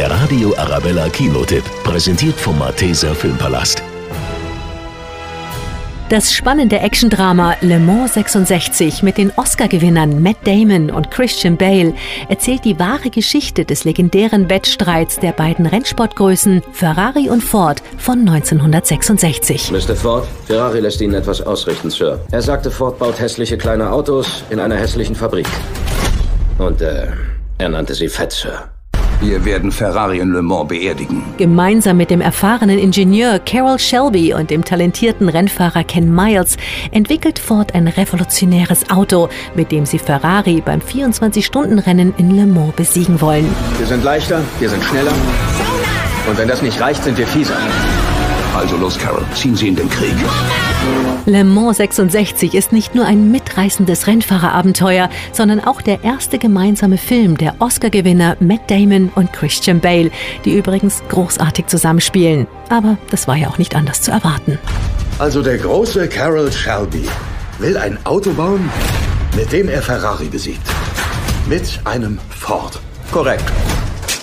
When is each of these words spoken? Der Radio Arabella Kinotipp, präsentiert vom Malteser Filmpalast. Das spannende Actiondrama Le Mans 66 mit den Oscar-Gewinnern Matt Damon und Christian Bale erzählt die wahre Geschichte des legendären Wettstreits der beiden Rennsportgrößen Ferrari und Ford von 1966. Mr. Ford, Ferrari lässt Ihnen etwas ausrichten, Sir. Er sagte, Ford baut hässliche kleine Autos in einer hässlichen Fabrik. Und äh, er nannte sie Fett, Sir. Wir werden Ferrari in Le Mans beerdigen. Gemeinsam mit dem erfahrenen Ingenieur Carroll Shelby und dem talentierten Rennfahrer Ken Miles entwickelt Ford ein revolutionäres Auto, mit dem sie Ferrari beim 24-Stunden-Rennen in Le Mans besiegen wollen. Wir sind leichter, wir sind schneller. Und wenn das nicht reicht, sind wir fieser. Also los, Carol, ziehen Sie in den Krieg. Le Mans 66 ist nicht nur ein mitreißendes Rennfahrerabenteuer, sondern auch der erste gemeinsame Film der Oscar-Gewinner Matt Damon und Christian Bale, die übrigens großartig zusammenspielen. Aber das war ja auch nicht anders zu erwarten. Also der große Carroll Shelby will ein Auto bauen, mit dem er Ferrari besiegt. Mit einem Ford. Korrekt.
Der 0.00 0.10
Radio 0.10 0.56
Arabella 0.56 1.10
Kinotipp, 1.10 1.62
präsentiert 1.84 2.34
vom 2.36 2.58
Malteser 2.58 3.14
Filmpalast. 3.14 3.82
Das 6.08 6.32
spannende 6.32 6.78
Actiondrama 6.78 7.54
Le 7.60 7.78
Mans 7.78 8.14
66 8.14 9.02
mit 9.02 9.18
den 9.18 9.30
Oscar-Gewinnern 9.36 10.22
Matt 10.22 10.38
Damon 10.44 10.90
und 10.90 11.10
Christian 11.10 11.58
Bale 11.58 11.92
erzählt 12.30 12.64
die 12.64 12.78
wahre 12.78 13.10
Geschichte 13.10 13.66
des 13.66 13.84
legendären 13.84 14.48
Wettstreits 14.48 15.18
der 15.18 15.32
beiden 15.32 15.66
Rennsportgrößen 15.66 16.62
Ferrari 16.72 17.28
und 17.28 17.44
Ford 17.44 17.82
von 17.98 18.20
1966. 18.20 19.70
Mr. 19.70 19.94
Ford, 19.94 20.26
Ferrari 20.46 20.80
lässt 20.80 21.02
Ihnen 21.02 21.12
etwas 21.12 21.42
ausrichten, 21.42 21.90
Sir. 21.90 22.20
Er 22.30 22.40
sagte, 22.40 22.70
Ford 22.70 22.98
baut 22.98 23.20
hässliche 23.20 23.58
kleine 23.58 23.92
Autos 23.92 24.44
in 24.48 24.60
einer 24.60 24.76
hässlichen 24.76 25.14
Fabrik. 25.14 25.46
Und 26.56 26.80
äh, 26.80 27.08
er 27.58 27.68
nannte 27.68 27.94
sie 27.94 28.08
Fett, 28.08 28.32
Sir. 28.32 28.70
Wir 29.20 29.44
werden 29.44 29.70
Ferrari 29.70 30.18
in 30.18 30.32
Le 30.32 30.40
Mans 30.40 30.68
beerdigen. 30.68 31.22
Gemeinsam 31.36 31.98
mit 31.98 32.08
dem 32.08 32.22
erfahrenen 32.22 32.78
Ingenieur 32.78 33.38
Carroll 33.38 33.78
Shelby 33.78 34.32
und 34.32 34.48
dem 34.48 34.64
talentierten 34.64 35.28
Rennfahrer 35.28 35.84
Ken 35.84 36.14
Miles 36.14 36.56
entwickelt 36.90 37.38
Ford 37.38 37.74
ein 37.74 37.86
revolutionäres 37.86 38.88
Auto, 38.88 39.28
mit 39.54 39.72
dem 39.72 39.84
sie 39.84 39.98
Ferrari 39.98 40.62
beim 40.64 40.80
24-Stunden-Rennen 40.80 42.14
in 42.16 42.34
Le 42.34 42.46
Mans 42.46 42.72
besiegen 42.72 43.20
wollen. 43.20 43.46
Wir 43.76 43.86
sind 43.86 44.04
leichter, 44.04 44.40
wir 44.58 44.70
sind 44.70 44.82
schneller. 44.84 45.12
Und 46.26 46.38
wenn 46.38 46.48
das 46.48 46.62
nicht 46.62 46.80
reicht, 46.80 47.04
sind 47.04 47.18
wir 47.18 47.26
fieser. 47.26 47.58
Also 48.54 48.76
los, 48.76 48.98
Carol, 48.98 49.24
ziehen 49.34 49.54
Sie 49.54 49.68
in 49.68 49.76
den 49.76 49.88
Krieg. 49.88 50.14
Le 51.26 51.44
Mans 51.44 51.76
66 51.76 52.54
ist 52.54 52.72
nicht 52.72 52.94
nur 52.94 53.04
ein 53.04 53.30
mitreißendes 53.30 54.06
Rennfahrerabenteuer, 54.06 55.08
sondern 55.32 55.60
auch 55.60 55.80
der 55.80 56.02
erste 56.02 56.38
gemeinsame 56.38 56.98
Film 56.98 57.36
der 57.36 57.54
Oscar-Gewinner 57.60 58.36
Matt 58.40 58.70
Damon 58.70 59.10
und 59.14 59.32
Christian 59.32 59.80
Bale, 59.80 60.10
die 60.44 60.56
übrigens 60.56 61.02
großartig 61.08 61.66
zusammenspielen. 61.66 62.46
Aber 62.68 62.98
das 63.10 63.28
war 63.28 63.36
ja 63.36 63.48
auch 63.48 63.58
nicht 63.58 63.74
anders 63.74 64.02
zu 64.02 64.10
erwarten. 64.10 64.58
Also 65.18 65.42
der 65.42 65.58
große 65.58 66.08
Carroll 66.08 66.50
Shelby 66.50 67.04
will 67.58 67.76
ein 67.76 67.98
Auto 68.04 68.32
bauen, 68.32 68.68
mit 69.36 69.52
dem 69.52 69.68
er 69.68 69.82
Ferrari 69.82 70.26
besiegt. 70.26 70.66
Mit 71.46 71.80
einem 71.84 72.18
Ford. 72.30 72.80
Korrekt. 73.12 73.44